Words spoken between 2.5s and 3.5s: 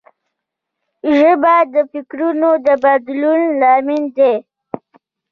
د بدلون